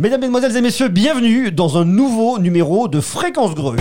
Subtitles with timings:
[0.00, 3.74] Mesdames, Mesdemoiselles et Messieurs, bienvenue dans un nouveau numéro de Fréquence Greux.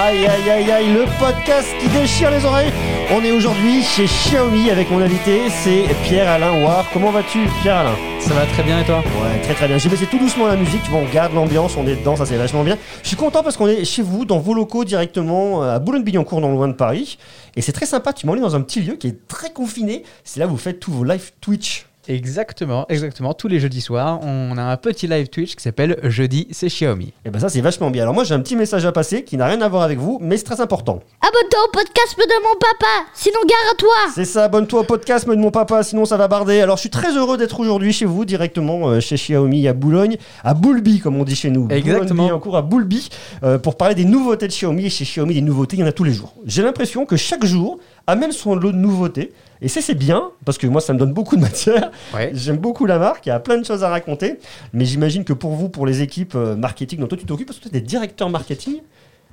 [0.00, 2.70] Aïe, aïe, aïe, aïe, le podcast qui déchire les oreilles.
[3.10, 6.86] On est aujourd'hui chez Xiaomi avec mon invité, c'est Pierre-Alain Ouard.
[6.92, 7.96] Comment vas-tu, Pierre-Alain?
[8.20, 8.98] Ça va très bien et toi?
[8.98, 9.76] Ouais, très très bien.
[9.78, 12.26] J'ai baissé tout doucement la musique, tu vois, on garde l'ambiance, on est dedans, ça
[12.26, 12.78] c'est vachement bien.
[13.02, 16.40] Je suis content parce qu'on est chez vous, dans vos locaux directement, euh, à Boulogne-Billancourt,
[16.40, 17.18] dans le loin de Paris.
[17.56, 20.04] Et c'est très sympa, tu m'emmènes dans un petit lieu qui est très confiné.
[20.22, 21.86] C'est là où vous faites tous vos live Twitch.
[22.08, 23.34] Exactement, exactement.
[23.34, 27.12] Tous les jeudis soirs, on a un petit live Twitch qui s'appelle Jeudi, c'est Xiaomi.
[27.24, 28.02] Et ben ça c'est vachement bien.
[28.02, 30.18] Alors moi j'ai un petit message à passer qui n'a rien à voir avec vous,
[30.20, 31.00] mais c'est très important.
[31.20, 35.28] Abonne-toi au podcast de mon papa, sinon gare à toi C'est ça, abonne-toi au podcast
[35.28, 36.60] de mon papa, sinon ça va barder.
[36.60, 40.16] Alors je suis très heureux d'être aujourd'hui chez vous, directement euh, chez Xiaomi à Boulogne,
[40.44, 41.68] à Boulby comme on dit chez nous.
[41.70, 42.26] Exactement.
[42.26, 43.08] en cours à Boulby,
[43.42, 44.86] euh, pour parler des nouveautés de Xiaomi.
[44.86, 46.32] Et chez Xiaomi, des nouveautés, il y en a tous les jours.
[46.44, 49.32] J'ai l'impression que chaque jour amène son lot de nouveautés.
[49.62, 51.90] Et ça c'est bien, parce que moi ça me donne beaucoup de matière.
[52.14, 52.30] Ouais.
[52.34, 54.38] J'aime beaucoup la marque, il y a plein de choses à raconter.
[54.72, 57.58] Mais j'imagine que pour vous, pour les équipes euh, marketing dont toi tu t'occupes, parce
[57.58, 58.80] que tu es directeur marketing,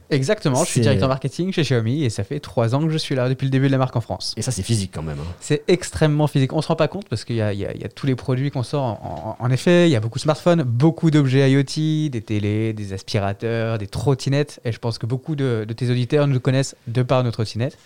[0.09, 3.15] Exactement, je suis directeur marketing chez Xiaomi et ça fait trois ans que je suis
[3.15, 4.33] là depuis le début de la marque en France.
[4.37, 5.17] et ça c'est physique quand même.
[5.19, 5.33] hein.
[5.39, 6.53] C'est extrêmement physique.
[6.53, 8.63] On se rend pas compte parce qu'il y, a- y y tous les produits qu'on
[8.63, 8.83] sort.
[8.83, 12.73] En, en- en effet, il y a beaucoup de smartphones, beaucoup d'objets IoT, des télés,
[12.73, 14.59] des aspirateurs, des trottinettes.
[14.65, 17.77] Et je pense que beaucoup de, de tes auditeurs nous connaissent de par nos trottinettes.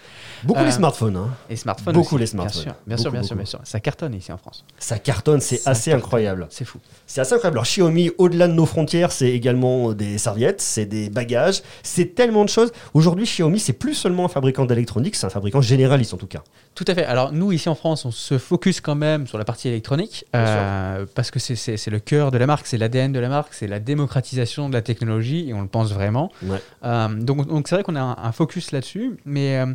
[0.44, 1.16] Beaucoup Euh, les smartphones.
[1.18, 1.30] hein.
[1.50, 2.64] Et smartphones Beaucoup aussi, les smartphones.
[2.64, 3.38] Bien sûr, bien sûr, bien sûr, beaucoup.
[3.44, 3.60] bien sûr.
[3.64, 4.66] Ça cartonne ici en France.
[4.80, 6.06] Ça cartonne, c'est assez cartonne.
[6.06, 6.48] incroyable.
[6.50, 6.80] C'est fou.
[7.06, 7.58] C'est assez incroyable.
[7.58, 12.44] Alors Xiaomi, au-delà de nos frontières, c'est également des serviettes, c'est des bagages, c'est tellement
[12.44, 12.72] de choses.
[12.94, 16.44] Aujourd'hui, Xiaomi, c'est plus seulement un fabricant d'électronique, c'est un fabricant généraliste en tout cas.
[16.76, 17.06] Tout à fait.
[17.06, 21.06] Alors nous, ici en France, on se focus quand même sur la partie électronique, euh,
[21.16, 23.80] parce que c'est- le cœur de la marque, c'est l'ADN de la marque, c'est la
[23.80, 26.32] démocratisation de la technologie, et on le pense vraiment.
[26.44, 26.62] Ouais.
[26.84, 29.66] Euh, donc donc c'est vrai qu'on a un, un focus là-dessus, mais, euh,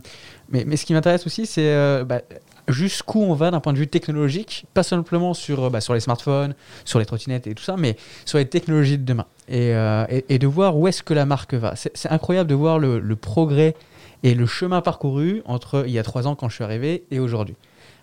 [0.51, 2.21] mais, mais ce qui m'intéresse aussi, c'est bah,
[2.69, 6.01] jusqu'où on va d'un point de vue technologique, pas simplement sur, euh, bah, sur les
[6.01, 9.27] smartphones, sur les trottinettes et tout ça, mais sur les technologies de demain.
[9.49, 11.75] Et, euh, et, et de voir où est-ce que la marque va.
[11.77, 13.75] C'est incroyable de voir le, le progrès
[14.23, 17.19] et le chemin parcouru entre il y a trois ans quand je suis arrivé et
[17.19, 17.57] aujourd'hui.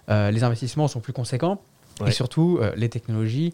[0.10, 1.62] Euh, les investissements sont plus conséquents
[2.02, 2.10] Ouais.
[2.10, 3.52] et surtout euh, les technologies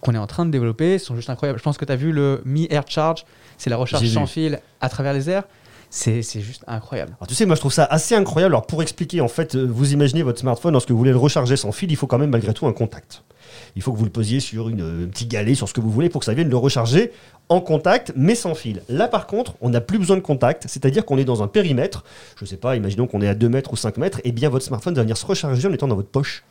[0.00, 1.60] qu'on est en train de développer sont juste incroyables.
[1.60, 3.24] Je pense que tu as vu le Mi Air Charge,
[3.56, 5.44] c'est la recharge sans fil à travers les airs.
[5.90, 7.14] C'est juste incroyable.
[7.18, 8.54] Alors tu sais, moi je trouve ça assez incroyable.
[8.54, 11.56] Alors pour expliquer, en fait, euh, vous imaginez votre smartphone, lorsque vous voulez le recharger
[11.56, 13.24] sans fil, il faut quand même malgré tout un contact.
[13.76, 15.80] Il faut que vous le posiez sur une, euh, un petit galet, sur ce que
[15.80, 17.12] vous voulez, pour que ça vienne le recharger
[17.48, 18.82] en contact, mais sans fil.
[18.88, 22.04] Là par contre, on n'a plus besoin de contact, c'est-à-dire qu'on est dans un périmètre,
[22.38, 24.64] je sais pas, imaginons qu'on est à 2 mètres ou 5 mètres, et bien votre
[24.64, 26.44] smartphone va venir se recharger en étant dans votre poche.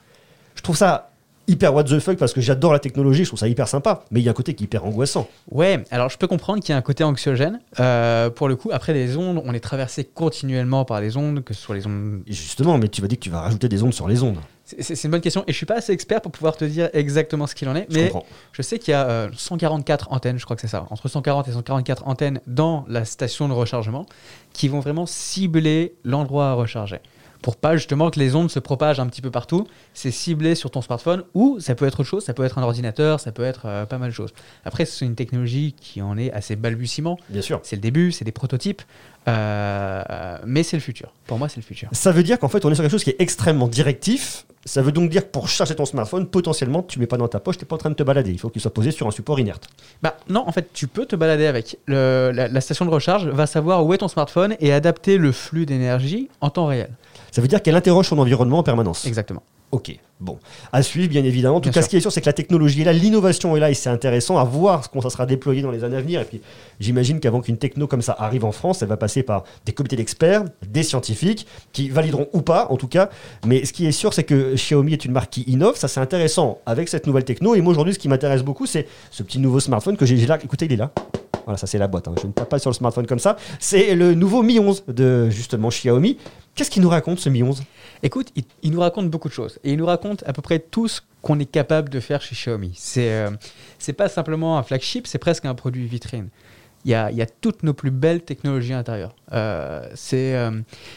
[0.55, 1.06] Je trouve ça
[1.47, 4.19] hyper what the fuck parce que j'adore la technologie, je trouve ça hyper sympa, mais
[4.19, 5.27] il y a un côté qui est hyper angoissant.
[5.49, 7.59] Ouais, alors je peux comprendre qu'il y a un côté anxiogène.
[7.79, 11.53] Euh, pour le coup, après les ondes, on est traversé continuellement par les ondes, que
[11.53, 13.93] ce soit les ondes justement, mais tu vas dire que tu vas rajouter des ondes
[13.93, 14.37] sur les ondes.
[14.65, 17.47] C'est une bonne question et je suis pas assez expert pour pouvoir te dire exactement
[17.47, 18.11] ce qu'il en est, mais
[18.51, 21.47] je sais qu'il y a euh, 144 antennes, je crois que c'est ça, entre 140
[21.47, 24.05] et 144 antennes dans la station de rechargement
[24.51, 26.99] qui vont vraiment cibler l'endroit à recharger.
[27.41, 30.71] Pour pas justement que les ondes se propagent un petit peu partout, c'est ciblé sur
[30.71, 33.43] ton smartphone ou ça peut être autre chose, ça peut être un ordinateur, ça peut
[33.43, 34.33] être euh, pas mal de choses.
[34.65, 37.17] Après, c'est une technologie qui en est assez balbutiement.
[37.29, 37.59] Bien sûr.
[37.63, 38.81] C'est le début, c'est des prototypes,
[39.27, 41.13] euh, mais c'est le futur.
[41.25, 41.89] Pour moi, c'est le futur.
[41.91, 44.45] Ça veut dire qu'en fait, on est sur quelque chose qui est extrêmement directif.
[44.67, 47.39] Ça veut donc dire que pour charger ton smartphone, potentiellement, tu mets pas dans ta
[47.39, 48.31] poche, tu n'es pas en train de te balader.
[48.31, 49.67] Il faut qu'il soit posé sur un support inerte.
[50.03, 51.77] Bah non, en fait, tu peux te balader avec.
[51.87, 55.31] Le- la, la station de recharge va savoir où est ton smartphone et adapter le
[55.31, 56.89] flux d'énergie en temps réel.
[57.31, 59.05] Ça veut dire qu'elle interroge son environnement en permanence.
[59.05, 59.41] Exactement.
[59.71, 60.39] Ok, bon.
[60.71, 61.57] À suivre, bien évidemment.
[61.57, 61.85] En tout Bien cas, sûr.
[61.85, 63.89] ce qui est sûr, c'est que la technologie est là, l'innovation est là et c'est
[63.89, 66.21] intéressant à voir comment ça sera déployé dans les années à venir.
[66.21, 66.41] Et puis,
[66.79, 69.97] j'imagine qu'avant qu'une techno comme ça arrive en France, elle va passer par des comités
[69.97, 73.09] d'experts, des scientifiques qui valideront ou pas, en tout cas.
[73.45, 75.75] Mais ce qui est sûr, c'est que Xiaomi est une marque qui innove.
[75.75, 77.53] Ça, c'est intéressant avec cette nouvelle techno.
[77.55, 80.27] Et moi, aujourd'hui, ce qui m'intéresse beaucoup, c'est ce petit nouveau smartphone que j'ai j'ai
[80.27, 80.39] là.
[80.41, 80.91] Écoutez, il est là.
[81.47, 82.09] Voilà, ça c'est la boîte.
[82.09, 82.15] hein.
[82.21, 83.37] Je ne tape pas sur le smartphone comme ça.
[83.61, 86.17] C'est le nouveau Mi 11 de justement Xiaomi.
[86.55, 87.63] Qu'est-ce qu'il nous raconte ce Mi 11
[88.03, 89.57] Écoute, il, nous raconte beaucoup de choses.
[89.63, 92.35] Et il nous raconte à peu près tout ce qu'on est capable de faire chez
[92.35, 92.73] Xiaomi.
[92.75, 93.29] C'est euh,
[93.97, 96.27] pas simplement un flagship, c'est presque un produit vitrine.
[96.83, 99.15] Il y, a, il y a toutes nos plus belles technologies intérieures.
[99.31, 100.51] Euh, c'est euh,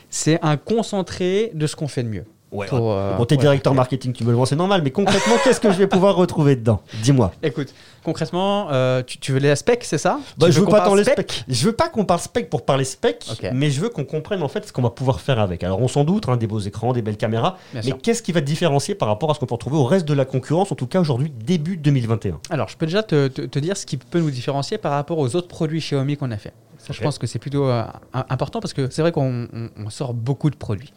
[0.09, 2.25] c'est un concentré de ce qu'on fait de mieux.
[2.53, 4.91] Ouais, Pour, euh, bon, t'es ouais, directeur marketing, tu me le vends, c'est normal, mais
[4.91, 6.81] concrètement, qu'est-ce que je vais pouvoir retrouver dedans?
[7.01, 7.31] Dis-moi.
[7.45, 10.19] Écoute, concrètement, euh, tu, tu veux les specs, c'est ça?
[10.37, 11.31] Bah, Tu je veux qu'on pas tant les spec?
[11.31, 11.45] specs.
[11.49, 14.49] Je veux pas qu'on parle spec pour parler spec, mais je veux qu'on comprenne en
[14.49, 15.63] fait ce qu'on va pouvoir faire avec.
[15.63, 18.33] Alors on s'en doute, hein, des beaux écrans, des belles caméras, Bien mais qu'est-ce qui
[18.33, 20.73] va te différencier par rapport à ce qu'on peut retrouver au reste de la concurrence,
[20.73, 23.87] en tout cas aujourd'hui début 2021 Alors, je peux déjà te, te- te dire ce
[23.87, 26.53] qui peut nous différencier par rapport aux autres produits Xiaomi qu'on a fait.
[26.79, 29.91] Ça, je pense que c'est plutôt euh, important parce que c'est vrai qu'on on- on
[29.91, 30.93] sort beaucoup de produits,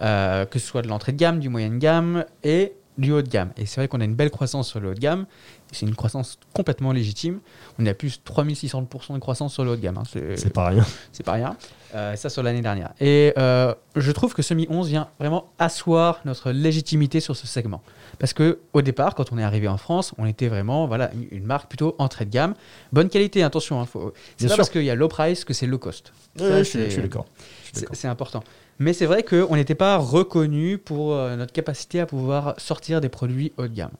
[0.00, 3.22] Euh, que ce soit de l'entrée de gamme, du moyen de gamme et du haut
[3.22, 3.50] de gamme.
[3.56, 5.26] Et c'est vrai qu'on a une belle croissance sur le haut de gamme
[5.74, 7.40] c'est une croissance complètement légitime.
[7.78, 9.96] On à plus de 3600% de croissance sur le haut de gamme.
[9.96, 10.02] hein.
[10.36, 10.84] C'est- pas rien.
[11.12, 11.56] c'est pas rien.
[11.94, 12.90] Euh, ça sur l'année dernière.
[13.00, 17.46] Et euh, je trouve que ce Mi 11 vient vraiment asseoir notre légitimité sur ce
[17.46, 17.80] segment.
[18.18, 21.38] Parce que au départ, quand on est arrivé en France, on était vraiment voilà une-
[21.38, 22.52] une marque plutôt entrée de gamme,
[22.92, 23.42] bonne qualité.
[23.42, 24.56] Attention, hein, faut- c'est pas sûr.
[24.58, 26.12] parce qu'il y a low price que c'est low cost.
[26.38, 27.24] Ouais, je suis d'accord.
[27.92, 28.42] C'est important.
[28.78, 33.08] Mais c'est vrai qu'on n'était pas reconnu pour euh, notre capacité à pouvoir sortir des
[33.08, 33.92] produits haut de gamme.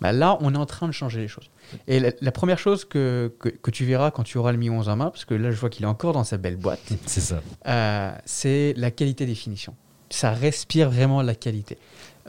[0.00, 1.50] Bah, là, on est en train de changer les choses.
[1.88, 4.68] Et la, la première chose que, que, que tu verras quand tu auras le Mi
[4.70, 6.80] 11 en main, parce que là, je vois qu'il est encore dans sa belle boîte,
[7.06, 7.40] C'est ça.
[7.66, 9.74] euh, c'est la qualité des finitions.
[10.10, 11.78] Ça respire vraiment la qualité.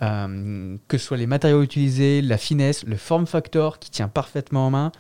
[0.02, 4.68] Euh, que ce soit les matériaux utilisés, la finesse, le form factor qui tient parfaitement
[4.68, 4.92] en main,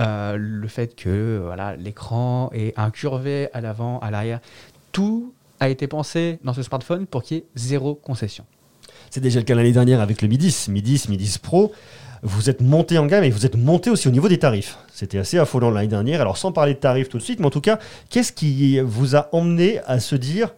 [0.00, 4.40] euh, le fait que voilà l'écran est incurvé à l'avant, à l'arrière,
[4.92, 5.32] tout
[5.62, 8.44] a été pensé dans ce smartphone pour qu'il y ait zéro concession.
[9.10, 11.72] C'est déjà le cas l'année dernière avec le Mi 10, Mi 10, Mi 10 Pro.
[12.24, 14.76] Vous êtes monté en gamme et vous êtes monté aussi au niveau des tarifs.
[14.92, 16.20] C'était assez affolant l'année dernière.
[16.20, 17.78] Alors sans parler de tarifs tout de suite, mais en tout cas,
[18.10, 20.52] qu'est-ce qui vous a emmené à se dire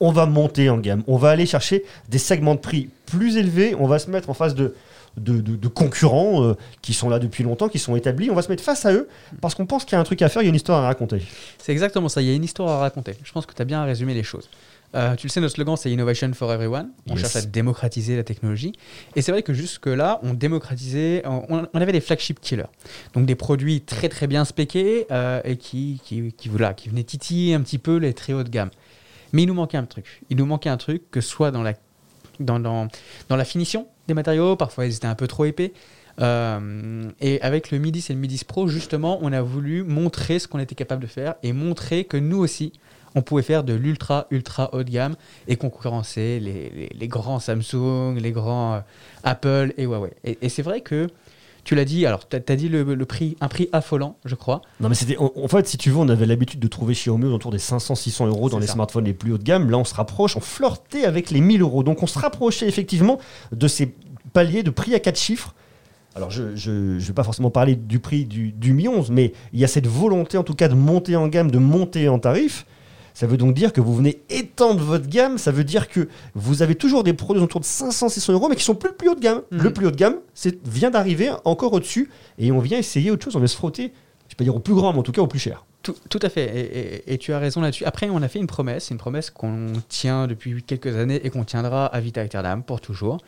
[0.00, 3.74] on va monter en gamme, on va aller chercher des segments de prix plus élevés,
[3.78, 4.74] on va se mettre en face de,
[5.18, 8.42] de, de- de concurrents euh, qui sont là depuis longtemps, qui sont établis, on va
[8.42, 9.08] se mettre face à eux
[9.40, 10.82] parce qu'on pense qu'il y a un truc à faire, il y a une histoire
[10.82, 11.22] à raconter.
[11.58, 13.14] C'est exactement ça, il y a une histoire à raconter.
[13.24, 14.48] Je pense que tu as bien résumé les choses.
[14.94, 16.88] Euh, tu le sais, notre slogan, c'est Innovation for Everyone.
[17.10, 17.20] On Yes.
[17.20, 18.72] cherche à démocratiser la technologie.
[19.16, 22.64] Et c'est vrai que jusque-là, on démocratisait, on, on avait des flagship killers.
[23.12, 27.04] Donc des produits très très bien spéqués euh, et qui, qui, qui, voilà, qui venaient
[27.04, 28.70] titiller un petit peu les très hauts de gamme.
[29.34, 30.22] Mais il nous manquait un truc.
[30.30, 31.74] Il nous manquait un truc, que soit dans la,
[32.40, 32.88] dans, dans,
[33.28, 35.72] dans la finition des matériaux, parfois ils étaient un peu trop épais.
[36.20, 39.84] Euh, et avec le Mi 10 et le Mi 10 Pro, justement, on a voulu
[39.84, 42.72] montrer ce qu'on était capable de faire et montrer que nous aussi,
[43.14, 45.14] on pouvait faire de l'ultra, ultra haut de gamme
[45.46, 48.80] et concurrencer les, les- grands Samsung, les grands euh,
[49.22, 50.12] Apple et Huawei.
[50.24, 51.06] Et c'est vrai que
[51.68, 54.62] tu l'as dit, alors tu as, dit le, le prix, un prix affolant, je crois.
[54.80, 57.50] Non mais c'était en, fait si tu veux on avait l'habitude de trouver Xiaomi autour
[57.50, 58.72] des 500-600 euros dans les ça.
[58.72, 59.70] smartphones les plus haut de gamme.
[59.70, 61.82] Là on se rapproche, on flirtait avec les 1000 euros.
[61.82, 63.18] Donc on se rapprochait effectivement
[63.52, 63.92] de ces
[64.32, 65.54] paliers de prix à 4 chiffres.
[66.14, 69.60] Alors je ne vais pas forcément parler du prix du, du Mi 11, mais il
[69.60, 72.64] y a cette volonté en tout cas de monter en gamme, de monter en tarif.
[73.18, 76.62] Ça veut donc dire que vous venez étendre votre gamme, ça veut dire que vous
[76.62, 79.16] avez toujours des produits autour de 500-600 euros, mais qui sont plus le plus haut
[79.16, 79.42] de gamme.
[79.50, 79.60] Mhm.
[79.60, 83.24] Le plus haut de gamme c'est- vient d'arriver encore au-dessus, et on vient essayer autre
[83.24, 83.92] chose, on vient se frotter,
[84.28, 85.64] je peux dire au plus grand, mais en tout cas au plus cher.
[85.82, 86.60] Tout, tout à fait, et,
[87.10, 87.84] et- et tu as raison là-dessus.
[87.86, 91.42] Après, on a fait une promesse, une promesse qu'on tient depuis quelques années et qu'on
[91.42, 93.18] tiendra à Vita Aeternam pour toujours.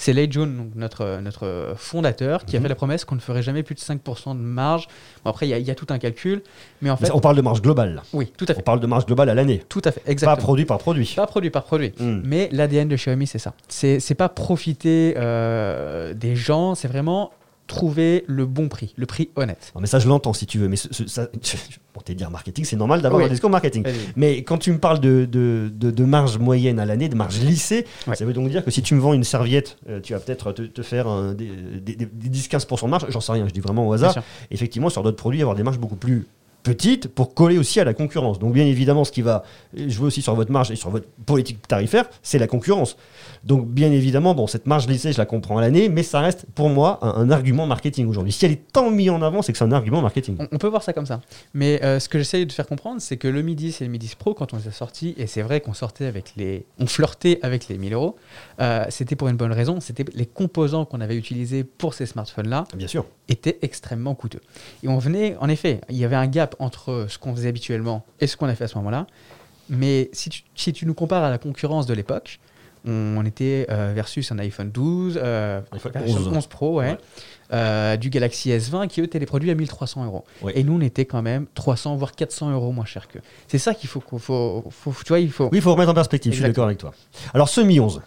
[0.00, 2.62] C'est Lei Jun, donc notre, notre fondateur, qui a Mhm.
[2.62, 4.86] fait la promesse qu'on ne ferait jamais plus de 5% de marge.
[5.24, 6.42] Bon, après, il y, a- il y a tout un calcul,
[6.80, 8.02] mais en fait, on parle de marge globale, là.
[8.12, 8.62] oui, tout à On fait.
[8.62, 10.36] parle de marge globale à l'année, Tout à fait, pas exactement.
[10.44, 11.12] produit par produit.
[11.16, 11.92] Pas produit par produit.
[11.98, 12.20] Hmm.
[12.24, 13.52] Mais l'ADN de Xiaomi, c'est ça.
[13.68, 17.32] C'est pas profiter euh, des gens, c'est vraiment
[17.68, 19.70] trouver le bon prix, le prix honnête.
[19.76, 20.66] Non, mais ça, je l'entends si tu veux.
[20.68, 21.28] Mais ce- ce- ça,
[21.92, 23.26] pour te dire marketing, c'est normal d'avoir Oui.
[23.28, 23.84] un discours marketing.
[24.16, 27.38] Mais quand tu me parles de, de, de- de marge moyenne à l'année, de marge
[27.40, 30.18] lissée, ça veut donc dire que si tu me vends une serviette, euh, tu vas
[30.20, 31.50] peut-être te, te faire un- des,
[31.80, 33.06] des- des- des 10-15% de marge.
[33.10, 34.14] J'en sais rien, je dis vraiment au hasard.
[34.50, 36.26] Effectivement, sur d'autres produits, avoir des marges beaucoup plus
[36.62, 38.38] petites pour coller aussi à la concurrence.
[38.38, 39.42] Donc bien évidemment, ce qui va
[39.74, 42.96] jouer aussi sur votre marge et sur votre politique tarifaire, c'est la concurrence.
[43.44, 46.46] Donc bien évidemment, bon, cette marge lissée, je la comprends à l'année, mais ça reste
[46.54, 48.32] pour moi un, un argument marketing aujourd'hui.
[48.32, 50.36] Si elle est tant mise en avant, c'est que c'est un argument marketing.
[50.38, 51.20] On, on peut voir ça comme ça.
[51.54, 53.90] Mais euh, ce que j'essaye de faire comprendre, c'est que le Mi 10 et le
[53.90, 56.66] Mi 10 Pro, quand on les a sortis, et c'est vrai qu'on sortait avec les.
[56.78, 58.16] On flirtait avec les 1000 euros,
[58.60, 59.80] euh, c'était pour une bonne raison.
[59.80, 63.06] C'était les composants qu'on avait utilisés pour ces smartphones-là Bien sûr.
[63.28, 64.40] étaient extrêmement coûteux.
[64.82, 68.04] Et on venait, en effet, il y avait un gap entre ce qu'on faisait habituellement
[68.20, 69.06] et ce qu'on a fait à ce moment-là.
[69.68, 72.40] Mais si tu, si tu nous compares à la concurrence de l'époque,
[72.86, 76.28] on, était euh, versus un iPhone 12, euh, iPhone version 11.
[76.28, 76.98] 11 Pro, ouais, Ouais.
[77.52, 80.24] euh, du Galaxy S20 qui eux étaient des produits à 1300 euros.
[80.40, 80.52] Ouais.
[80.58, 83.20] Et nous, on était quand même 300 voire 400 euros moins cher qu'eux.
[83.48, 85.44] C'est ça qu'il faut, qu'on- faut, faut- tu vois, il faut.
[85.52, 86.94] Oui, il faut remettre en perspective, je suis d'accord avec toi.
[87.34, 88.00] Alors ce Mi 11,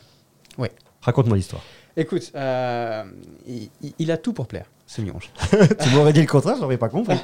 [0.58, 0.72] Ouais.
[1.02, 1.62] raconte-moi l'histoire.
[1.96, 3.04] Écoute, euh,
[4.00, 5.22] il a tout pour plaire, ce Mi 11.
[5.82, 7.18] tu m'aurais dit le contraire, j'aurais pas compris.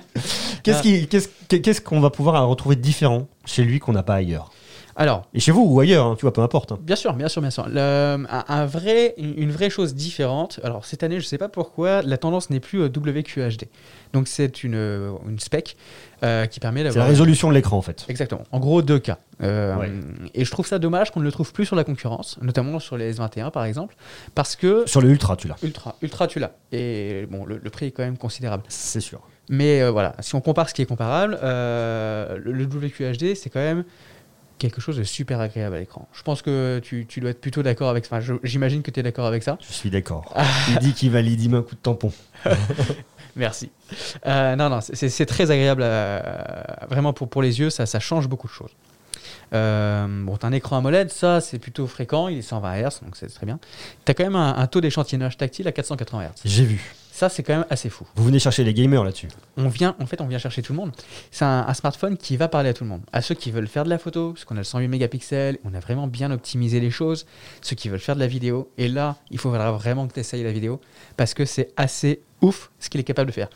[0.63, 1.57] Qu'est-ce Ah.
[1.59, 4.51] qu'est-ce qu'on va pouvoir retrouver de différent chez lui qu'on n'a pas ailleurs?
[4.99, 6.71] Alors, Et chez vous ou ailleurs, hein, tu vois, peu importe.
[6.71, 6.79] hein.
[6.81, 7.67] Bien sûr, bien sûr, bien sûr.
[7.69, 7.79] Le-
[8.29, 10.59] un, un vrai, une, vraie chose différente.
[10.63, 13.65] Alors cette année, je ne sais pas pourquoi, la tendance n'est plus euh, WQHD.
[14.13, 15.77] Donc c'est une, euh, une spec
[16.23, 17.07] euh, qui permet C'est la d'avoir...
[17.09, 18.05] résolution de l'écran en fait.
[18.09, 18.41] Exactement.
[18.51, 19.15] En gros, 2K.
[19.43, 19.91] Euh, Ouais.
[20.33, 22.97] Et je trouve ça dommage qu'on ne le trouve plus sur la concurrence, notamment sur
[22.97, 23.95] les S21 par exemple,
[24.33, 25.55] parce que Sur le Ultra, tu l'as.
[25.61, 26.51] ultra, ultra, tu l'as.
[26.71, 28.63] Et bon, le, le prix est quand même considérable.
[28.67, 29.21] C'est sûr.
[29.49, 33.49] Mais euh, voilà, si on compare ce qui est comparable, euh, le, le WQHD, c'est
[33.51, 33.83] quand même
[34.57, 36.07] quelque chose de super agréable à l'écran.
[36.13, 38.99] Je pense que tu, tu dois être plutôt d'accord avec Enfin, je- j'imagine que tu
[38.99, 39.57] es d'accord avec ça.
[39.67, 40.33] Je suis d'accord.
[40.69, 42.11] Il dit qu'il valide, il met un coup de tampon.
[43.35, 43.69] Merci.
[44.25, 45.83] Euh, non, non, c'est c'est très agréable.
[45.83, 48.71] à- vraiment, pour, pour les yeux, ça, ça change beaucoup de choses.
[49.53, 53.15] Euh, bon, t'as un écran AMOLED, ça c'est plutôt fréquent, il est 120 Hz, donc
[53.15, 53.59] c'est très bien.
[54.05, 56.29] T'as quand même un, un taux d'échantillonnage tactile à 480 Hz.
[56.45, 56.93] J'ai vu.
[57.11, 58.05] Ça c'est quand même assez fou.
[58.15, 59.27] Vous venez chercher les gamers là-dessus.
[59.57, 60.91] On vient, en fait, on vient chercher tout le monde.
[61.31, 63.01] C'est un, un smartphone qui va parler à tout le monde.
[63.11, 65.73] À ceux qui veulent faire de la photo, parce qu'on a le 108 mégapixels, on
[65.73, 67.25] a vraiment bien optimisé les choses.
[67.61, 68.69] Ceux qui veulent faire de la vidéo.
[68.77, 70.79] Et là, il faudra vraiment que tu essayes la vidéo,
[71.15, 73.49] parce que c'est assez ouf ce qu'il est capable de faire.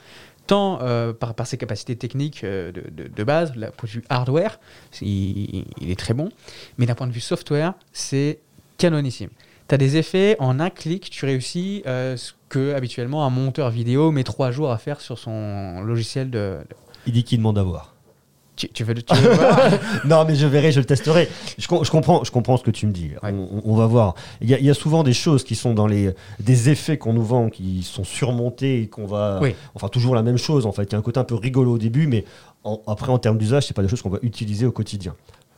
[0.48, 4.03] Tant euh, par, par ses capacités techniques euh, de, de- base, d'un point de vue
[4.10, 4.60] hardware,
[5.01, 6.29] il est très bon.
[6.77, 8.39] Mais d'un point de vue software, c'est
[8.77, 9.29] canonissime.
[9.67, 13.69] Tu as des effets, en un clic, tu réussis euh, ce que habituellement un monteur
[13.69, 16.57] vidéo met trois jours à faire sur son logiciel de.
[16.69, 16.75] de-
[17.07, 17.90] Il dit qu'il demande à voir.
[18.62, 19.32] Tu, tu veux, tu veux
[20.06, 21.27] non, mais je verrai, je le testerai.
[21.58, 23.10] Je, com- je comprends, je comprends ce que tu me dis.
[23.24, 23.32] Ouais.
[23.34, 24.13] On, on- on va voir.
[24.39, 26.98] Il y, a, il y a souvent des choses qui sont dans les des effets
[27.00, 29.39] qu'on nous vend, qui sont surmontés et qu'on va.
[29.41, 29.56] Oui.
[29.74, 30.68] Enfin, toujours la même chose.
[30.68, 32.24] En fait, il y a un côté un peu rigolo au début, mais
[32.63, 35.15] en- après, en termes d'usage, c'est pas des choses qu'on va utiliser au quotidien.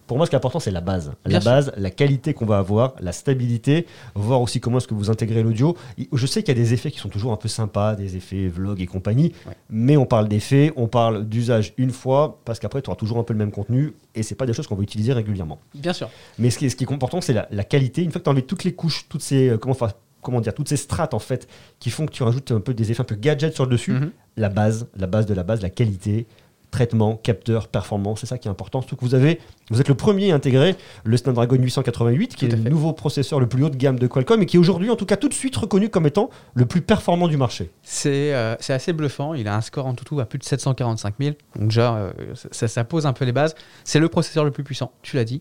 [0.08, 1.14] Pour moi, ce qui est important, c'est la base.
[1.26, 1.52] Bien la sûr.
[1.52, 5.44] base, la qualité qu'on va avoir, la stabilité, voir aussi comment est-ce que vous intégrez
[5.44, 5.78] l'audio.
[6.12, 8.48] Je sais qu'il y a des effets qui sont toujours un peu sympas, des effets
[8.48, 9.54] vlog et compagnie, Ouais.
[9.70, 13.24] mais on parle d'effets, on parle d'usage une fois, parce qu'après, tu auras toujours un
[13.24, 15.60] peu le même contenu, et c'est pas des choses qu'on va utiliser régulièrement.
[15.74, 16.10] Bien sûr.
[16.38, 18.04] Mais ce qui est, ce qui est important, c'est la, la qualité.
[18.04, 20.78] Une fois que tu enlevé toutes les couches, toutes ces, euh, comment, dire, toutes ces
[20.78, 21.48] strates en fait,
[21.80, 23.92] qui font que tu rajoutes un peu des effets un peu gadgets sur le dessus,
[23.94, 24.12] Mhm.
[24.38, 26.26] la base, la base de la base, la qualité,
[26.74, 28.82] traitement, capteur, performance, c'est ça qui est important.
[28.82, 29.40] Surtout que vous avez,
[29.70, 33.40] vous êtes le premier à intégrer le Snapdragon 888, qui Tout est le nouveau processeur
[33.40, 35.30] le plus haut de gamme de Qualcomm et qui est aujourd'hui, en tout cas, tout
[35.30, 37.70] de suite reconnu comme étant le plus performant du marché.
[37.84, 39.36] C'est euh, assez bluffant.
[39.36, 41.36] Il a un score en tout à plus de 745 000.
[41.56, 42.12] Donc, déjà, euh,
[42.52, 43.54] ça, ça pose un peu les bases.
[43.84, 45.40] C'est le processeur le plus puissant, tu l'as dit.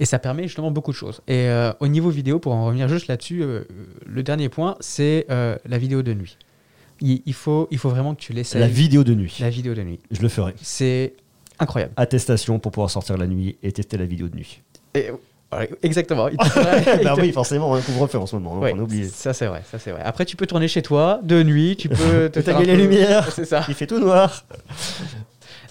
[0.00, 1.22] Et ça permet justement beaucoup de choses.
[1.26, 3.64] Et euh, au niveau vidéo, pour en revenir juste là-dessus, euh,
[4.04, 6.36] le dernier point, c'est la vidéo de nuit.
[7.00, 8.60] Il, il faut, il faut vraiment que tu l'essayes.
[8.60, 9.98] La vidéo de nuit, La vidéo de nuit.
[10.10, 10.54] je le ferai.
[10.62, 11.14] C'est
[11.58, 11.92] incroyable.
[11.96, 14.60] Attestation pour pouvoir sortir la nuit et tester la vidéo de nuit.
[14.94, 15.10] Et,
[15.82, 16.28] exactement.
[16.32, 19.04] Il te bah oui, forcément, un couvre-feu en ce moment, Ouais, on a oublié.
[19.08, 20.02] Ça c'est vrai, ça c'est vrai.
[20.04, 23.30] Après tu peux tourner chez toi de nuit, tu peux te un les peu- lumières.
[23.34, 23.64] C'est ça.
[23.68, 24.44] Il fait tout noir.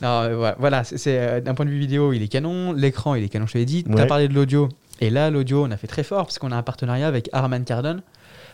[0.01, 3.15] Non, euh, voilà, voilà, c'est- euh, d'un point de vue vidéo, il est canon, l'écran
[3.15, 3.83] il est canon, je te l'ai dit.
[3.83, 4.01] Tu Ouais.
[4.01, 6.55] as parlé de l'audio et là l'audio, on a fait très fort parce qu'on a
[6.57, 7.99] un partenariat avec Harman Kardon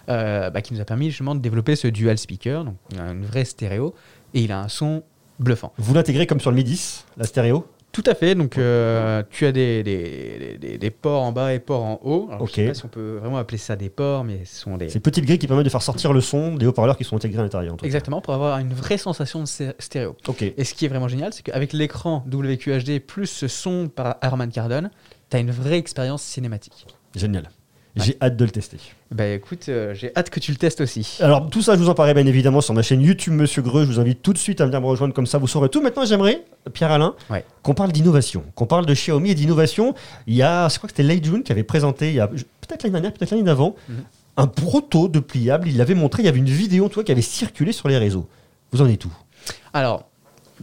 [0.07, 3.45] euh, bah, qui nous a permis justement de développer ce dual speaker, donc une vraie
[3.45, 3.93] stéréo
[4.33, 5.03] et il a un son
[5.39, 5.73] bluffant.
[5.77, 7.67] Vous l'intégrez comme sur le Mi 10, la stéréo?
[7.91, 8.35] Tout à fait.
[8.35, 12.27] Donc, euh, tu as des, des, des- des ports en bas et ports en haut.
[12.31, 12.45] Alors.
[12.45, 14.89] Je sais pas si on peut vraiment appeler ça des ports, mais ce sont des.
[14.89, 17.39] Ces petites grilles qui permettent de faire sortir le son des haut-parleurs qui sont intégrés
[17.39, 17.73] à l'intérieur.
[17.73, 17.87] en tout cas.
[17.87, 20.15] Exactement, pour avoir une vraie sensation de sté- stéréo.
[20.27, 20.43] Ok.
[20.43, 24.49] Et ce qui est vraiment génial, c'est qu'avec l'écran WQHD plus ce son par Harman
[24.51, 24.89] Kardon,
[25.31, 26.85] tu as une vraie expérience cinématique.
[27.15, 27.49] Génial.
[27.95, 28.77] J'ai hâte de le tester.
[29.11, 31.17] Bah écoute, euh, j'ai hâte que tu le testes aussi.
[31.21, 33.83] Alors, tout ça, je vous en parlerai bien évidemment sur ma chaîne YouTube Monsieur Greux.
[33.85, 35.81] Je vous invite tout de suite à venir me rejoindre, comme ça vous saurez tout.
[35.81, 37.43] Maintenant, j'aimerais, Pierre-Alain, Ouais.
[37.63, 39.95] qu'on parle d'innovation, qu'on parle de Xiaomi et d'innovation.
[40.27, 42.27] Il y a, je crois que c'était Lei Jun qui avait présenté, il y a
[42.27, 43.95] peut-être l'année dernière, peut-être l'année d'avant, Mhm.
[44.37, 45.67] un proto de pliable.
[45.67, 48.27] Il l'avait montré, il y avait une vidéo, toi, qui avait circulé sur les réseaux.
[48.71, 49.11] Vous en êtes où?
[49.73, 50.08] Alors,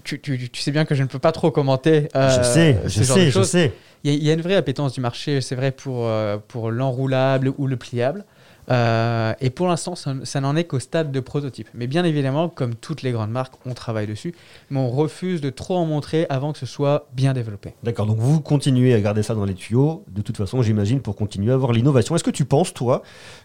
[0.04, 2.08] tu, tu- tu sais bien que je ne peux pas trop commenter.
[2.16, 3.72] euh, Je sais, ce je genre de sais, je sais.
[4.04, 7.52] Il y, y a une vraie appétence du marché, c'est vrai, pour, euh, pour l'enroulable
[7.58, 8.24] ou le pliable.
[8.68, 11.68] Euh, et pour l'instant, ça, ça n'en est qu'au stade de prototype.
[11.75, 14.35] Mais bien évidemment, comme toutes les grandes marques, on travaille dessus.
[14.70, 17.75] Mais on refuse de trop en montrer avant que ce soit bien développé.
[17.82, 21.16] D'accord, donc vous continuez à garder ça dans les tuyaux, de toute façon, j'imagine, pour
[21.16, 22.14] continuer à avoir l'innovation.
[22.16, 23.02] Est-ce que tu penses, toi,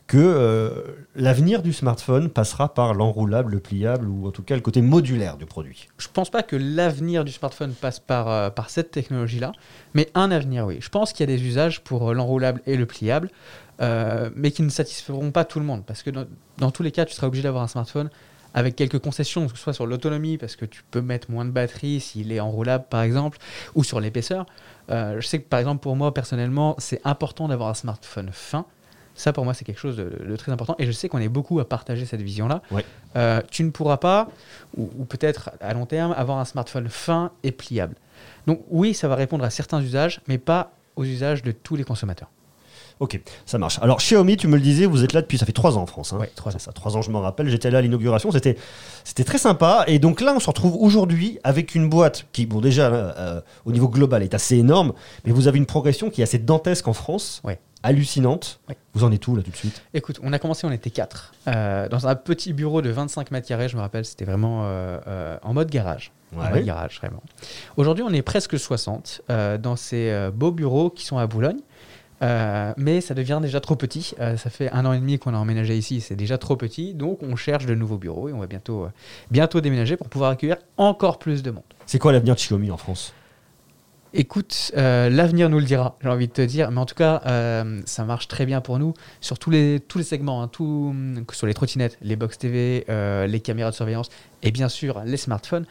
[0.07, 0.71] que euh,
[1.15, 5.37] l'avenir du smartphone passera par l'enroulable, le pliable, ou en tout cas le côté modulaire
[5.37, 5.87] du produit?
[5.97, 9.51] Je pense pas que l'avenir du smartphone passe par, euh, par cette technologie-là,
[9.93, 10.77] mais un avenir, oui.
[10.79, 13.29] Je pense qu'il y a des usages pour l'enroulable et le pliable,
[13.81, 15.83] euh, mais qui ne satisferont pas tout le monde.
[15.85, 16.25] Parce que dans,
[16.57, 18.09] dans tous les cas, tu seras obligé d'avoir un smartphone
[18.53, 21.51] avec quelques concessions, que ce soit sur l'autonomie, parce que tu peux mettre moins de
[21.51, 23.37] batterie s'il est enroulable, par exemple,
[23.75, 24.45] ou sur l'épaisseur.
[24.89, 28.65] Euh, je sais que, par exemple, pour moi, personnellement, c'est important d'avoir un smartphone fin.
[29.15, 30.75] Ça, pour moi, c'est quelque chose de, de très important.
[30.79, 32.61] Et je sais qu'on est beaucoup à partager cette vision-là.
[32.71, 32.85] Ouais.
[33.15, 34.29] Euh, tu ne pourras pas,
[34.75, 37.95] ou, ou peut-être à long terme, avoir un smartphone fin et pliable.
[38.47, 41.83] Donc oui, ça va répondre à certains usages, mais pas aux usages de tous les
[41.83, 42.29] consommateurs.
[43.01, 43.79] Ok, ça marche.
[43.81, 45.85] Alors Xiaomi, tu me le disais, vous êtes là depuis, ça fait trois ans en
[45.87, 46.13] France.
[46.13, 46.19] Hein.
[46.19, 46.59] Ouais, trois ans.
[46.59, 47.49] ça, trois ans, je m'en rappelle.
[47.49, 48.55] J'étais là à l'inauguration, c'était,
[49.03, 49.83] c'était très sympa.
[49.87, 53.71] Et donc là, on se retrouve aujourd'hui avec une boîte qui, bon, déjà, euh, au
[53.71, 54.93] niveau global, est assez énorme,
[55.25, 57.59] mais vous avez une progression qui est assez dantesque en France, Ouais.
[57.81, 58.59] hallucinante.
[58.93, 59.81] Vous en êtes où là tout de suite?
[59.95, 61.33] Écoute, on a commencé, on était quatre.
[61.47, 64.99] Euh, dans un petit bureau de 25 mètres carrés, je me rappelle, c'était vraiment euh,
[65.07, 66.11] euh, en mode garage.
[66.37, 66.49] Ouais.
[66.49, 67.21] vrai garage vraiment.
[67.75, 71.59] Aujourd'hui, on est presque 60 euh, dans ces euh, beaux bureaux qui sont à Boulogne.
[72.21, 74.13] Euh, mais ça devient déjà trop petit.
[74.19, 76.93] Euh, ça fait un an et demi qu'on a emménagé ici, c'est déjà trop petit.
[76.93, 78.89] Donc on cherche de nouveaux bureaux et on va bientôt, euh,
[79.31, 81.63] bientôt déménager pour pouvoir accueillir encore plus de monde.
[81.85, 83.13] C'est quoi l'avenir de Xiaomi en France?
[84.13, 86.69] Écoute, l'avenir nous le dira, j'ai envie de te dire.
[86.69, 87.21] Mais en tout cas,
[87.85, 90.93] ça marche très bien pour nous sur tous les, tous les segments, hein, tout,
[91.31, 94.09] soit les trottinettes, les box TV, les caméras de surveillance
[94.43, 95.65] et bien sûr les smartphones.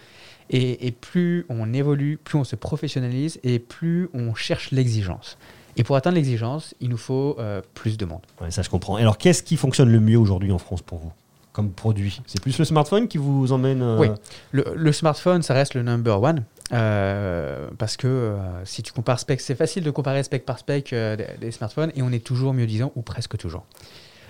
[0.48, 5.36] Et, et plus on évolue, plus on se professionnalise et plus on cherche l'exigence.
[5.76, 8.20] Et pour atteindre l'exigence, il nous faut euh, plus de monde.
[8.40, 8.96] Ouais, Ça, je comprends.
[8.96, 11.12] Alors, qu'est-ce qui fonctionne le mieux aujourd'hui en France pour vous
[11.52, 12.20] comme produit?
[12.26, 14.08] C'est plus le smartphone qui vous emmène euh, Oui.
[14.52, 16.44] Le, le smartphone, ça reste le number one.
[16.72, 21.26] euh, parce que si tu compares spec, c'est facile de comparer spec par spec des,
[21.40, 23.64] des smartphones et on est toujours mieux disant ou presque toujours.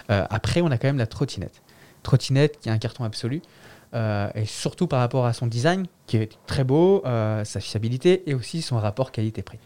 [0.09, 1.62] Après, on a quand même la trottinette.
[2.02, 3.42] Trottinette qui a un carton absolu
[3.94, 8.23] euh, et surtout par rapport à son design qui est très beau, euh, sa fiabilité
[8.28, 9.59] et aussi son rapport qualité-prix.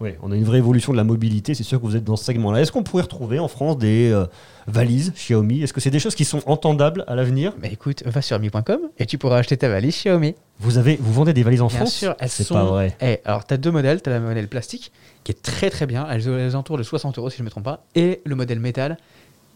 [0.00, 1.54] Oui, on a une vraie évolution de la mobilité.
[1.54, 2.60] C'est sûr que vous êtes dans ce segment-là.
[2.60, 4.26] Est-ce qu'on pourrait retrouver en France des euh,
[4.66, 5.62] valises Xiaomi?
[5.62, 7.54] Est-ce que c'est des choses qui sont entendables à l'avenir?
[7.62, 10.34] Mais écoute, va sur mi.com et tu pourras acheter ta valise Xiaomi.
[10.60, 11.94] Vous avez, vous vendez des valises en Bien France?
[11.94, 12.54] sûr, elles C'est sont.
[12.54, 12.94] pas vrai.
[13.00, 14.02] Eh, alors, tu as deux modèles.
[14.02, 14.92] Tu as le modèle plastique
[15.24, 16.06] qui est très très bien.
[16.10, 17.84] Elles ont les alentours de 60 euros si je ne me trompe pas.
[17.94, 18.98] Et le modèle métal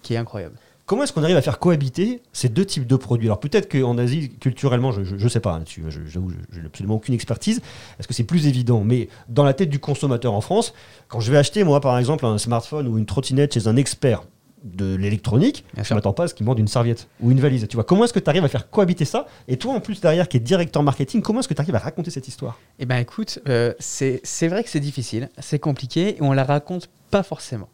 [0.02, 0.54] qui est incroyable.
[0.90, 3.28] Comment est-ce qu'on arrive à faire cohabiter ces deux types de produits?
[3.28, 7.14] Alors peut-être qu'en Asie, culturellement, je ne sais pas je- j'avoue, je n'ai absolument aucune
[7.14, 7.60] expertise.
[8.00, 8.82] Est-ce que c'est plus évident?
[8.82, 10.74] Mais dans la tête du consommateur en France,
[11.06, 14.24] quand je vais acheter, moi, par exemple, un smartphone ou une trottinette chez un expert
[14.64, 17.38] de l'électronique, Bien je ne m'attends pas à ce qu'il m'ende une serviette ou une
[17.38, 17.68] valise.
[17.68, 19.28] Tu vois, comment est-ce que tu arrives à faire cohabiter ça?
[19.46, 21.78] Et toi, en plus, derrière, qui est directeur marketing, comment est-ce que tu arrives à
[21.78, 22.58] raconter cette histoire?
[22.80, 26.42] Eh ben écoute, euh, c'est c'est vrai que c'est difficile, c'est compliqué et on la
[26.42, 27.68] raconte pas forcément.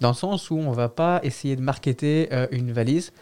[0.00, 3.12] Dans le sens où on va pas essayer de marketer euh, une valise.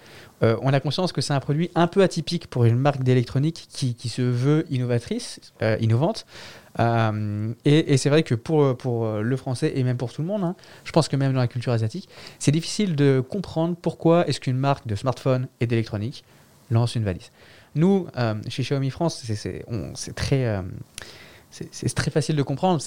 [0.44, 3.66] Euh, on a conscience que c'est un produit un peu atypique pour une marque d'électronique
[3.68, 6.26] qui, se veut innovatrice, euh, innovante.
[7.64, 8.62] Et c'est vrai que pour,
[9.20, 10.54] le français et même pour tout le monde, hein,
[10.84, 12.08] je pense que même dans la culture asiatique,
[12.38, 16.22] c'est difficile de comprendre pourquoi est-ce qu'une marque de smartphone et d'électronique
[16.70, 17.32] lance une valise.
[17.74, 18.06] Nous,
[18.48, 20.62] chez Xiaomi France, c'est- très,
[21.50, 22.82] c'est- très facile de comprendre.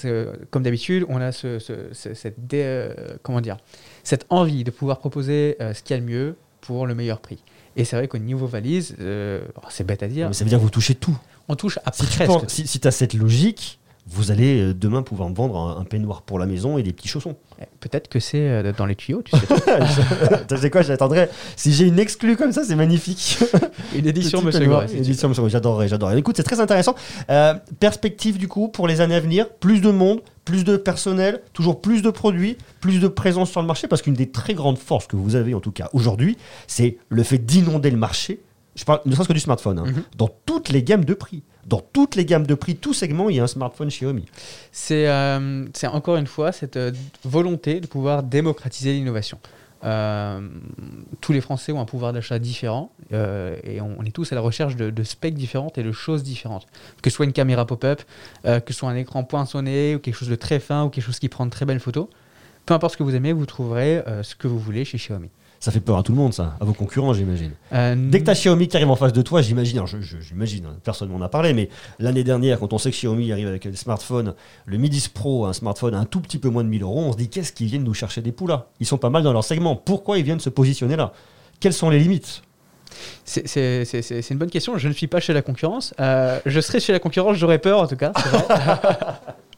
[0.50, 3.56] Comme d'habitude, on a ce, ce- ce- cette, dé- euh, comment dire,
[4.04, 7.20] cette envie de pouvoir proposer euh, ce qu'il y a de mieux pour le meilleur
[7.20, 7.42] prix.
[7.76, 10.48] Et c'est vrai qu'au niveau valise, euh, oh, c'est bête à dire, Mais Ça veut
[10.50, 11.18] dire que vous touchez tout.
[11.48, 12.26] on touche à Si tu presque.
[12.30, 15.84] penses- si, tu as cette logique, vous allez euh, demain pouvoir me vendre un, un
[15.84, 17.36] peignoir pour la maison et des petits chaussons.
[17.60, 19.46] Eh, Peut-être que c'est euh, dans les tuyaux, tu sais.
[20.48, 21.28] tu sais quoi, j'attendrai.
[21.56, 23.38] Si j'ai une exclue comme ça, c'est magnifique.
[23.94, 26.18] Une édition, monsieur si une édition, monsieur J'adorerais, j'adorerais.
[26.18, 26.94] Écoute, c'est très intéressant.
[27.30, 31.40] Euh, perspective du coup pour les années à venir, plus de monde, plus de personnel,
[31.52, 34.78] toujours plus de produits, plus de présence sur le marché, parce qu'une des très grandes
[34.78, 36.36] forces que vous avez en tout cas aujourd'hui,
[36.66, 38.40] c'est le fait d'inonder le marché.
[38.74, 40.02] Je parle ne serait-ce que du smartphone, hein, Mhm.
[40.16, 41.42] dans toutes les gammes de prix.
[41.66, 44.24] Dans toutes les gammes de prix, tout segment, il y a un smartphone Xiaomi.
[44.72, 46.90] C'est euh, encore une fois cette euh,
[47.24, 49.38] volonté de pouvoir démocratiser l'innovation.
[49.84, 50.40] Euh,
[51.20, 54.76] tous les Français ont un pouvoir d'achat différent et on, est tous à la recherche
[54.76, 56.68] de, specs différentes et de choses différentes.
[57.02, 58.00] Que ce soit une caméra pop-up,
[58.44, 61.18] que ce soit un écran poinçonné ou quelque chose de très fin ou quelque chose
[61.18, 62.06] qui prend de très belles photos.
[62.64, 65.30] Peu importe ce que vous aimez, vous trouverez ce que vous voulez chez Xiaomi.
[65.62, 67.52] Ça fait peur à tout le monde, ça, à vos concurrents, j'imagine.
[67.72, 69.80] Euh, Dès que tu as Xiaomi qui arrive en face de toi, j'imagine,
[70.20, 71.68] j'imagine, hein, personne m'en a parlé, mais
[72.00, 74.34] l'année dernière, quand on sait que Xiaomi arrive avec des smartphones,
[74.66, 77.02] le Mi 10 Pro, un smartphone à un tout petit peu moins de 1000 euros,
[77.02, 79.22] on se dit qu'est-ce qu'ils viennent nous chercher des poules là Ils sont pas mal
[79.22, 79.76] dans leur segment.
[79.76, 81.12] Pourquoi ils viennent se positionner là?
[81.60, 82.42] Quelles sont les limites?
[83.24, 84.78] C'est une bonne question.
[84.78, 85.94] Je ne suis pas chez la concurrence.
[86.00, 88.10] Euh, je serais chez la concurrence, j'aurais peur en tout cas.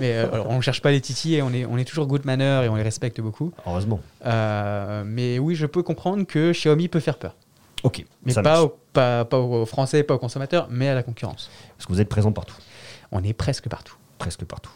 [0.00, 2.06] mais euh, alors, on ne cherche pas les titis et on est, on est toujours
[2.06, 3.52] good manner et on les respecte beaucoup.
[3.66, 4.00] Heureusement.
[4.26, 7.34] Euh, mais oui, je peux comprendre que Xiaomi peut faire peur.
[7.82, 11.02] Ok, Mais ça pas, au- pas, pas aux Français, pas aux consommateurs, mais à la
[11.02, 11.50] concurrence.
[11.76, 12.56] Parce que vous êtes présent partout,
[13.12, 13.96] On est presque partout.
[14.18, 14.70] presque partout.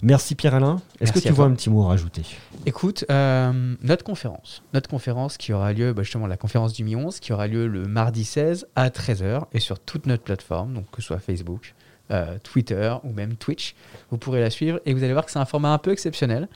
[0.00, 0.80] Merci Pierre-Alain.
[1.00, 1.52] Est-ce que tu vois toi.
[1.52, 2.22] un petit mot à rajouter?
[2.64, 7.18] Écoute, euh, notre conférence, notre conférence qui aura lieu, bah, justement la conférence du Mi-11,
[7.18, 11.02] qui aura lieu le mardi 16 à 13h et sur toute notre plateforme, donc que
[11.02, 11.74] ce soit Facebook,
[12.10, 13.74] euh, Twitter ou même Twitch,
[14.10, 16.48] vous pourrez la suivre et vous allez voir que c'est un format un peu exceptionnel.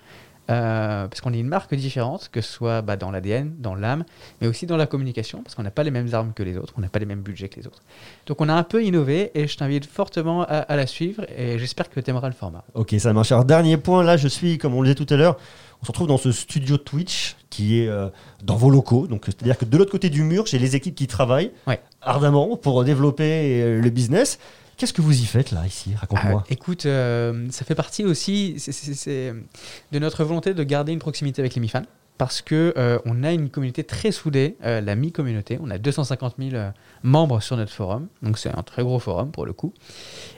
[0.50, 4.04] euh, parce qu'on est une marque différente, que ce soit bah, dans l'ADN, dans l'âme,
[4.40, 6.74] mais aussi dans la communication, parce qu'on n'a pas les mêmes armes que les autres,
[6.76, 7.80] on n'a pas les mêmes budgets que les autres.
[8.26, 11.60] Donc on a un peu innové et je t'invite fortement à, à la suivre et
[11.60, 12.64] j'espère que tu aimeras le format.
[12.74, 13.30] Ok, ça marche.
[13.30, 15.36] Alors, dernier point, là, je suis, comme on le disait tout à l'heure,
[15.80, 18.08] on se retrouve dans ce studio Twitch qui est euh,
[18.42, 19.06] dans vos locaux.
[19.06, 21.80] Donc, c'est-à-dire que de l'autre côté du mur, j'ai les équipes qui travaillent Ouais.
[22.00, 24.40] ardemment pour développer euh, le business.
[24.76, 25.94] Qu'est-ce que vous y faites là, ici?
[25.94, 26.42] Raconte-moi.
[26.44, 31.54] Ah, écoute, euh, ça fait partie aussi de notre volonté de garder une proximité avec
[31.54, 31.84] les Mi-Fans.
[32.18, 35.58] parce que euh, on a une communauté très soudée, euh, la mi-communauté.
[35.60, 36.70] On a 250 000 euh,
[37.02, 39.72] membres sur notre forum, donc c'est un très gros forum pour le coup.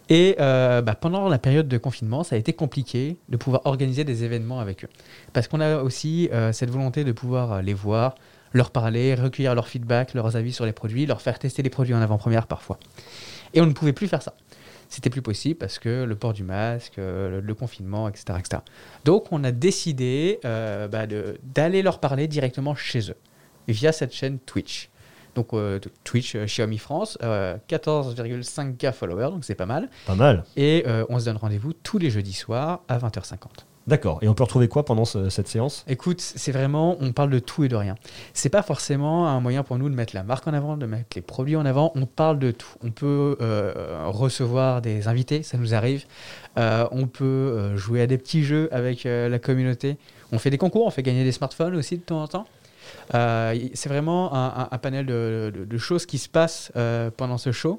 [0.08, 4.24] Et bah, pendant la période de confinement, ça a été compliqué de pouvoir organiser des
[4.24, 4.88] événements avec eux,
[5.34, 8.14] parce qu'on a aussi cette volonté de pouvoir les voir,
[8.54, 11.94] leur parler, recueillir leur feedback, leurs avis sur les produits, leur faire tester les produits
[11.94, 12.78] en avant-première parfois.
[13.54, 14.34] Et on ne pouvait plus faire ça.
[14.88, 18.62] C'était plus possible parce que le port du masque, euh, le, le confinement, etc., etc.
[19.04, 21.06] Donc on a décidé euh, bah,
[21.42, 23.16] d'aller leur parler directement chez eux
[23.66, 24.90] via cette chaîne Twitch.
[25.34, 29.88] Donc euh, Twitch euh, Xiaomi France, euh, 14,5K followers, donc c'est pas mal.
[30.06, 30.44] Pas mal.
[30.56, 33.36] Et on se donne rendez-vous tous les jeudis soirs à 20h50.
[33.86, 34.18] D'accord.
[34.22, 35.84] Et on peut retrouver quoi pendant ce- cette séance?
[35.88, 37.96] Écoute, c'est vraiment, on parle de tout et de rien.
[38.32, 41.08] C'est pas forcément un moyen pour nous de mettre la marque en avant, de mettre
[41.16, 41.92] les produits en avant.
[41.94, 42.66] On parle de tout.
[42.82, 46.06] On peut euh, recevoir des invités, ça nous arrive.
[46.56, 49.98] Euh, on peut euh, jouer à des petits jeux avec la communauté.
[50.32, 52.46] On fait des concours, on fait gagner des smartphones aussi de temps en temps.
[53.12, 56.72] C'est vraiment un, panel de, de- de choses qui se passent
[57.18, 57.78] pendant ce show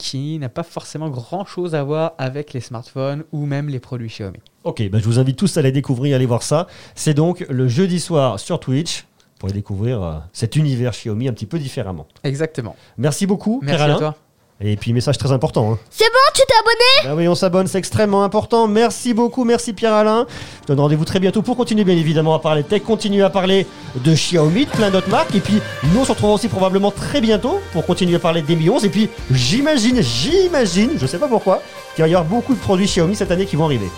[0.00, 4.08] qui n'a pas forcément grand chose à voir avec les smartphones ou même les produits
[4.08, 4.38] Xiaomi.
[4.64, 6.66] Ok, bah, je vous invite tous à aller découvrir, aller voir ça.
[6.94, 9.04] C'est donc le jeudi soir sur Twitch
[9.38, 12.06] pour aller découvrir euh, cet univers Xiaomi un petit peu différemment.
[12.24, 12.74] Exactement.
[12.96, 14.16] Merci beaucoup, Merci à toi.
[14.62, 15.72] Et puis, message très important.
[15.72, 15.78] hein.
[15.90, 17.08] C'est bon, tu t'es abonné?
[17.14, 18.68] Bah oui, on s'abonne, c'est extrêmement important.
[18.68, 20.26] Merci beaucoup, merci Pierre-Alain.
[20.62, 23.66] Je donne rendez-vous très bientôt pour continuer bien évidemment à parler tech, continuer à parler
[23.96, 25.34] de Xiaomi, de plein d'autres marques.
[25.34, 25.60] Et puis,
[25.94, 28.84] nous on se retrouvera aussi probablement très bientôt pour continuer à parler des Mi 11.
[28.84, 31.62] Et puis, j'imagine, j'imagine, je sais pas pourquoi,
[31.96, 33.88] qu'il va y avoir beaucoup de produits Xiaomi cette année qui vont arriver.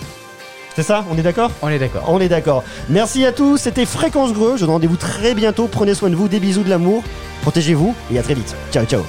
[0.77, 1.05] C'est ça?
[1.11, 1.51] On est d'accord?
[1.61, 2.05] On est d'accord.
[2.07, 2.63] On est d'accord.
[2.89, 4.55] Merci à tous, c'était Fréquence Greux.
[4.57, 5.67] Je donne rendez-vous très bientôt.
[5.71, 7.03] Prenez soin de vous, des bisous, de l'amour.
[7.43, 8.55] Protégez-vous et à très vite.
[8.73, 9.03] Ciao, ciao.